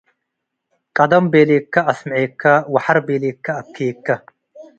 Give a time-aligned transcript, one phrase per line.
[0.97, 2.41] ቀደም ቤሌከ አስምዔከ
[2.73, 4.07] ወሐር ቤሌከ አብኬከ።